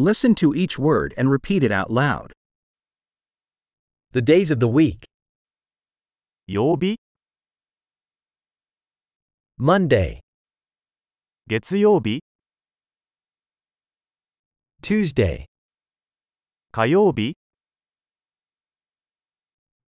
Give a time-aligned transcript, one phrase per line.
[0.00, 2.32] Listen to each word and repeat it out loud.
[4.12, 5.04] The days of the week.
[6.48, 6.96] 曜日、
[9.58, 10.20] Monday,
[11.48, 12.20] 月曜日、
[14.80, 15.46] Tuesday,
[16.70, 17.36] 火曜日、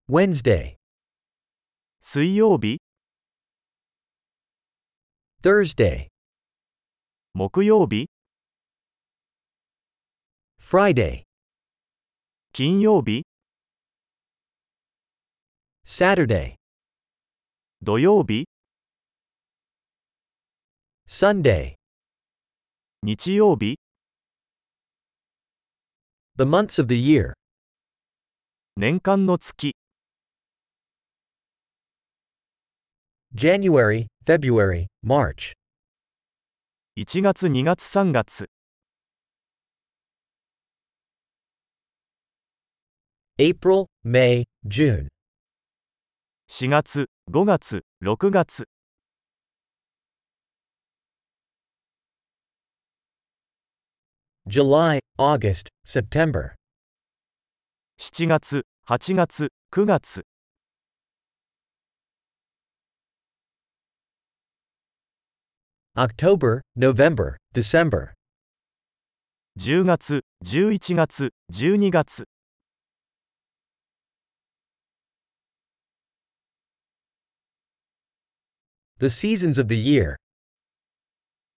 [0.08, 0.76] Wednesday,
[2.00, 2.80] 水曜日、
[5.42, 6.08] Thursday,
[7.34, 8.08] 木曜日、
[10.65, 11.23] Friday,
[12.53, 13.25] 金曜日、
[15.85, 16.55] Saturday,
[17.83, 18.47] 土曜日、
[21.05, 21.75] Sunday.
[23.03, 23.77] 日曜日、
[26.37, 27.33] The months of the year.
[28.77, 29.75] 年間の月、
[33.35, 35.51] January, February, March.
[36.97, 38.52] 1月2月3月、
[43.39, 45.07] April, May, June.
[46.47, 48.65] 4月、5月、6月、
[54.45, 56.53] July, August, September.
[57.97, 60.21] 7月、8月、9月、
[65.95, 68.13] October, November, December.
[69.57, 72.25] 10月、11月、12月、
[79.02, 80.16] The seasons of the year.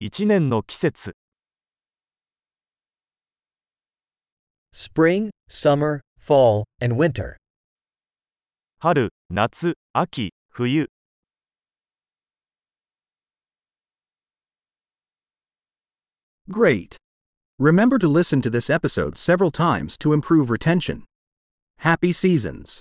[0.03, 1.15] 1年の季節、
[4.73, 7.37] Spring, summer, fall, and winter.
[8.79, 10.87] 春、夏、秋、冬、
[16.51, 16.97] Great!
[17.59, 21.05] Remember to listen to this episode several times to improve retention.
[21.79, 22.81] Happy seasons!